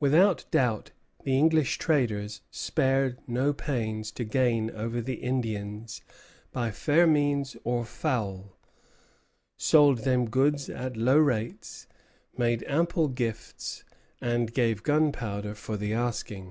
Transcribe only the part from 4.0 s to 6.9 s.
to gain over the Indians by